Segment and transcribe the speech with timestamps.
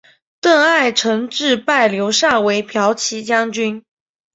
[0.39, 3.83] 邓艾承制拜刘禅为骠骑将军。